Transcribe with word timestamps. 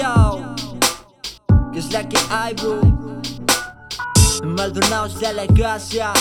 Chao, 0.00 0.54
que 1.74 1.78
es 1.78 1.92
la 1.92 2.08
que 2.08 2.16
hay, 2.30 2.54
bro. 2.54 2.80
Maldonado 4.42 5.08
la 5.34 5.46
casa. 5.48 6.14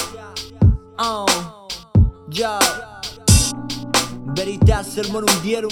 Oh, 0.98 1.26
ya. 2.28 2.60
Veritas, 4.36 4.98
hermano, 4.98 5.28
hundieron. 5.34 5.72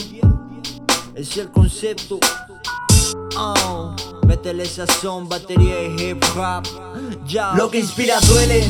Es 1.15 1.35
el 1.35 1.51
concepto. 1.51 2.17
Oh, 3.38 3.94
métele 4.26 4.65
son 4.65 5.28
batería 5.28 5.83
y 5.83 6.01
hip 6.01 6.24
hop. 6.37 6.63
Ya. 7.26 7.55
Lo 7.55 7.69
que 7.69 7.79
inspira 7.79 8.21
duele, 8.21 8.65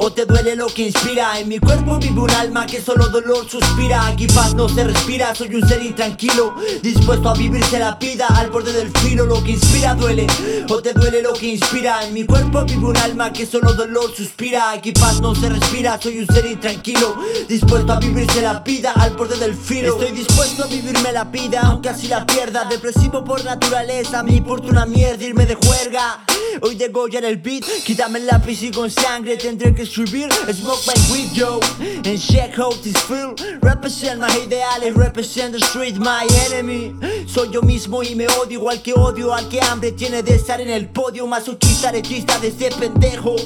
o 0.00 0.10
te 0.10 0.24
duele 0.24 0.56
lo 0.56 0.66
que 0.66 0.86
inspira. 0.86 1.38
En 1.38 1.48
mi 1.48 1.58
cuerpo 1.58 1.98
vive 1.98 2.20
un 2.20 2.30
alma 2.30 2.66
que 2.66 2.80
solo 2.80 3.08
dolor 3.08 3.48
suspira. 3.48 4.06
Aquí 4.06 4.26
paz 4.26 4.54
no 4.54 4.68
se 4.68 4.84
respira, 4.84 5.34
soy 5.34 5.54
un 5.54 5.68
ser 5.68 5.82
intranquilo, 5.82 6.54
dispuesto 6.82 7.28
a 7.28 7.34
vivirse 7.34 7.78
la 7.78 7.92
vida 7.96 8.26
al 8.28 8.50
borde 8.50 8.72
del 8.72 8.90
filo. 8.98 9.26
Lo 9.26 9.42
que 9.44 9.52
inspira 9.52 9.94
duele, 9.94 10.26
o 10.70 10.80
te 10.80 10.94
duele 10.94 11.22
lo 11.22 11.34
que 11.34 11.48
inspira. 11.48 12.04
En 12.04 12.14
mi 12.14 12.24
cuerpo 12.24 12.64
vive 12.64 12.86
un 12.86 12.96
alma 12.96 13.32
que 13.32 13.44
solo 13.44 13.74
dolor 13.74 14.14
suspira. 14.14 14.70
Aquí 14.70 14.92
paz 14.92 15.20
no 15.20 15.34
se 15.34 15.50
respira, 15.50 16.00
soy 16.00 16.20
un 16.20 16.26
ser 16.26 16.46
intranquilo, 16.46 17.16
dispuesto 17.46 17.92
a 17.92 18.00
vivirse 18.00 18.40
la 18.40 18.60
vida 18.60 18.92
al 18.96 19.10
borde 19.10 19.36
del 19.36 19.54
filo. 19.54 20.00
Estoy 20.00 20.16
dispuesto 20.16 20.64
a 20.64 20.66
vivirme 20.66 21.12
la 21.12 21.24
vida, 21.24 21.60
aunque 21.64 21.90
así 21.90 22.08
la 22.08 22.24
pierda. 22.24 22.64
Depresivo 22.64 23.22
por 23.22 23.44
naturaleza, 23.44 24.22
me 24.22 24.34
importa 24.34 24.68
una 24.68 24.86
mierda 24.86 25.24
irme 25.24 25.44
de 25.44 25.56
juerga. 25.56 26.24
Hoy 26.62 26.74
de 26.74 26.86
en 26.86 27.24
el 27.24 27.36
beat, 27.36 27.64
quítame 27.84 28.18
el 28.18 28.26
lápiz 28.26 28.62
y 28.62 28.70
con 28.70 28.90
sangre 28.90 29.36
tendré 29.36 29.74
que 29.74 29.82
escribir 29.82 30.28
Smoke 30.52 30.82
my 30.86 31.12
weed 31.12 31.32
yo 31.32 31.60
And 32.04 32.18
check 32.18 32.56
how 32.56 32.70
this 32.82 32.96
feel. 33.02 33.34
Represent 33.62 34.20
my 34.20 34.28
ideales, 34.28 34.94
represent 34.94 35.52
the 35.52 35.60
street, 35.60 35.96
my 35.98 36.26
enemy 36.46 36.94
Soy 37.26 37.50
yo 37.50 37.62
mismo 37.62 38.02
y 38.02 38.14
me 38.14 38.26
odio 38.26 38.60
igual 38.60 38.82
que 38.82 38.92
odio 38.92 39.32
al 39.32 39.48
que 39.48 39.60
hambre 39.60 39.92
tiene 39.92 40.22
de 40.22 40.34
estar 40.34 40.60
en 40.60 40.70
el 40.70 40.88
podio 40.88 41.26
Masoquista, 41.26 41.92
lechista 41.92 42.38
de 42.38 42.48
ese 42.48 42.70
pendejo. 42.70 43.36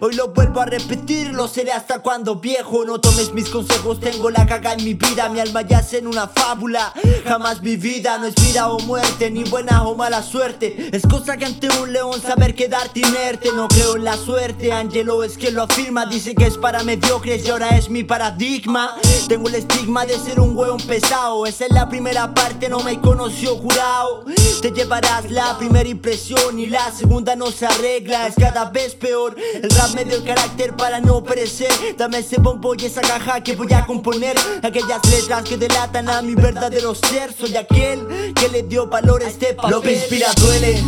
Hoy 0.00 0.14
lo 0.14 0.28
vuelvo 0.28 0.60
a 0.60 0.66
repetir, 0.66 1.32
lo 1.32 1.48
seré 1.48 1.72
hasta 1.72 2.00
cuando 2.00 2.36
viejo. 2.36 2.84
No 2.84 3.00
tomes 3.00 3.32
mis 3.32 3.48
consejos, 3.48 4.00
tengo 4.00 4.30
la 4.30 4.46
caga 4.46 4.72
en 4.72 4.84
mi 4.84 4.94
vida. 4.94 5.28
Mi 5.28 5.40
alma 5.40 5.62
yace 5.62 5.98
en 5.98 6.06
una 6.06 6.28
fábula 6.28 6.92
Jamás 7.24 7.62
mi 7.62 7.76
vida 7.76 8.18
no 8.18 8.26
es 8.26 8.34
vida 8.34 8.68
o 8.70 8.78
muerte 8.80 9.30
Ni 9.30 9.44
buena 9.44 9.82
o 9.84 9.94
mala 9.94 10.22
suerte. 10.22 10.90
Es 10.92 11.02
cosa 11.02 11.36
que 11.36 11.44
ante 11.44 11.68
un 11.80 11.92
león 11.92 12.20
saber 12.20 12.54
quedarte 12.54 13.00
inerte. 13.00 13.50
No 13.54 13.68
creo 13.68 13.96
en 13.96 14.04
la 14.04 14.16
suerte, 14.16 14.72
Angelo 14.72 15.22
es 15.22 15.36
que 15.36 15.50
lo 15.50 15.62
afirma. 15.62 16.06
Dice 16.06 16.34
que 16.34 16.46
es 16.46 16.56
para 16.56 16.82
mediocres 16.82 17.44
y 17.46 17.50
ahora 17.50 17.70
es 17.70 17.90
mi 17.90 18.04
paradigma. 18.04 18.94
Tengo 19.28 19.48
el 19.48 19.56
estigma 19.56 20.06
de 20.06 20.18
ser 20.18 20.40
un 20.40 20.56
hueón 20.56 20.80
pesado. 20.80 21.46
Esa 21.46 21.66
es 21.66 21.72
la 21.72 21.88
primera 21.88 22.34
parte, 22.34 22.68
no 22.68 22.80
me 22.80 22.92
jurado. 23.30 24.24
Te 24.60 24.70
llevarás 24.70 25.30
la 25.30 25.56
primera 25.58 25.88
impresión 25.88 26.58
y 26.58 26.66
la 26.66 26.90
segunda 26.90 27.36
no 27.36 27.50
se 27.50 27.66
arregla. 27.66 28.26
Es 28.26 28.34
cada 28.34 28.70
vez 28.70 28.94
peor, 28.94 29.36
el 29.54 29.70
rap 29.70 29.94
me 29.94 30.04
dio 30.04 30.16
el 30.16 30.24
carácter 30.24 30.74
para 30.74 31.00
no 31.00 31.22
perecer. 31.22 31.70
Dame 31.96 32.18
ese 32.18 32.40
bombo 32.40 32.74
y 32.74 32.86
esa 32.86 33.00
caja 33.00 33.42
que 33.42 33.54
voy 33.54 33.72
a 33.72 33.86
componer. 33.86 34.36
Aquellas 34.62 35.04
letras 35.10 35.44
que 35.48 35.56
delatan 35.56 36.08
a 36.08 36.22
mi 36.22 36.34
verdadero 36.34 36.94
ser. 36.94 37.32
Soy 37.32 37.56
aquel 37.56 38.34
que 38.34 38.48
le 38.48 38.62
dio 38.62 38.86
valor 38.86 39.22
a 39.22 39.28
este 39.28 39.54
papel 39.54 39.70
Lo 39.70 39.80
que 39.80 39.92
inspira 39.92 40.28
duele 40.36 40.82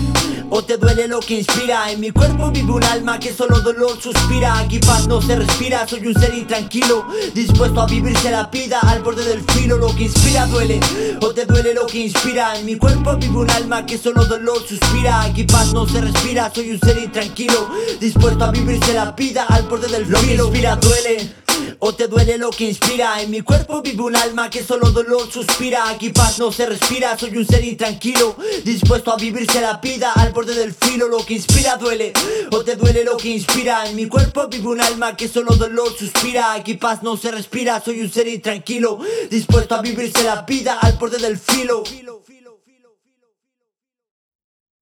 o 0.51 0.63
te 0.63 0.77
duele 0.77 1.09
lo 1.09 1.21
que 1.21 1.39
inspira. 1.39 1.91
En 1.91 2.01
mi 2.01 2.11
cuerpo 2.11 2.51
vive 2.51 2.71
un 2.71 2.85
alma 2.85 3.19
que 3.19 3.33
solo 3.33 3.61
dolor 3.61 4.01
suspira. 4.01 4.59
Aquí 4.59 4.79
paz 4.79 5.07
no 5.07 5.23
se 5.23 5.37
respira, 5.37 5.87
soy 5.87 6.07
un 6.07 6.15
ser 6.15 6.35
intranquilo 6.35 7.07
Dispuesto 7.35 7.81
a 7.81 7.87
vivirse 7.87 8.31
la 8.31 8.45
vida 8.45 8.81
al 8.81 9.03
borde 9.03 9.25
del 9.25 9.43
filo. 9.53 9.79
Lo 9.79 9.95
que 9.95 10.05
inspira 10.05 10.47
duele, 10.47 10.81
o 11.21 11.33
te 11.33 11.47
duele 11.47 11.75
lo 11.75 11.87
que 11.87 11.99
inspira. 11.99 12.59
En 12.59 12.67
mi 12.67 12.77
cuerpo 12.77 13.17
vive 13.17 13.39
un 13.39 13.51
alma 13.51 13.87
que 13.87 13.97
solo 13.97 14.25
dolor 14.25 14.59
suspira. 14.67 15.23
Aquí 15.23 15.45
paz 15.45 15.73
no 15.73 15.87
se 15.87 16.01
respira, 16.01 16.51
soy 16.55 16.71
un 16.71 16.81
ser 16.81 16.99
intranquilo 16.99 17.71
Dispuesto 18.01 18.45
a 18.45 18.51
vivirse 18.51 18.93
la 18.93 19.13
vida 19.13 19.47
al 19.49 19.65
borde 19.65 19.89
del 19.89 20.05
filo 20.05 20.47
Lo 20.47 20.51
que 20.51 20.59
inspira 20.59 20.77
duele 20.77 21.40
o 21.81 21.95
te 21.95 22.07
duele 22.07 22.39
lo 22.39 22.51
que 22.51 22.65
inspira. 22.65 23.21
En 23.21 23.31
mi 23.31 23.41
cuerpo 23.41 23.83
vive 23.83 24.03
un 24.03 24.17
alma 24.17 24.49
que 24.49 24.63
solo 24.63 24.91
dolor 24.91 25.31
suspira. 25.31 25.89
Aquí 25.89 26.11
paz 26.11 26.39
no 26.39 26.53
se 26.53 26.67
respira, 26.67 27.19
soy 27.19 27.37
un 27.37 27.47
ser 27.47 27.65
intranquilo 27.65 28.37
Dispuesto 28.65 29.13
a 29.13 29.17
vivirse 29.17 29.61
la 29.61 29.79
vida. 29.79 30.13
Al 30.13 30.33
borde 30.33 30.55
del 30.55 30.73
filo 30.73 31.09
Lo 31.09 31.25
que 31.25 31.35
inspira 31.35 31.77
duele, 31.77 32.13
o 32.53 32.63
te 32.63 32.77
duele 32.77 33.05
lo 33.05 33.17
que 33.17 33.29
inspira. 33.31 33.87
En 33.87 33.97
mi 33.97 34.07
cuerpo 34.07 34.49
vive 34.49 34.69
un 34.69 34.81
alma 34.81 35.17
que 35.17 35.29
solo 35.29 35.57
dolor 35.57 35.93
suspira. 35.97 36.53
Aquí 36.53 36.75
paz 36.75 37.03
no 37.03 37.17
se 37.17 37.31
respira, 37.31 37.81
soy 37.81 38.01
un 38.01 38.13
ser 38.13 38.29
intranquilo 38.29 38.99
Dispuesto 39.31 39.75
a 39.75 39.83
vivirse 39.83 40.23
la 40.23 40.43
vida. 40.43 40.79
Al 40.81 40.93
borde 40.95 41.19
del 41.19 41.39
filo 41.39 41.83